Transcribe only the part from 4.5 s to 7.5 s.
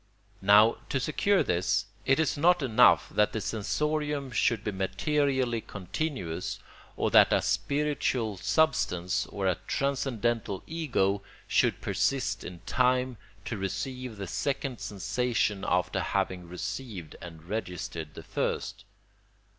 be materially continuous, or that a